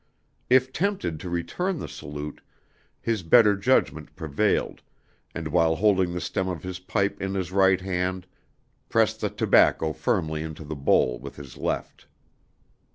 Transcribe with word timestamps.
If 0.49 0.73
tempted 0.73 1.19
to 1.19 1.29
return 1.29 1.77
the 1.77 1.87
salute, 1.87 2.41
his 2.99 3.21
better 3.21 3.55
judgment 3.55 4.15
prevailed, 4.15 4.81
and 5.35 5.49
while 5.49 5.75
holding 5.75 6.11
the 6.11 6.19
stem 6.21 6.47
of 6.47 6.63
his 6.63 6.79
pipe 6.79 7.21
in 7.21 7.35
his 7.35 7.51
right 7.51 7.79
hand, 7.81 8.25
pressed 8.89 9.21
the 9.21 9.29
tobacco 9.29 9.93
firmly 9.93 10.41
into 10.41 10.63
the 10.63 10.75
bowl 10.75 11.19
with 11.19 11.35
his 11.35 11.55
left. 11.55 12.07